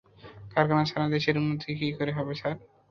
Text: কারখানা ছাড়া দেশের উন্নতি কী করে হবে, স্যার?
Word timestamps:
কারখানা 0.53 0.83
ছাড়া 0.85 1.07
দেশের 1.09 1.35
উন্নতি 1.37 1.69
কী 1.79 1.87
করে 1.97 2.11
হবে, 2.17 2.33
স্যার? 2.35 2.55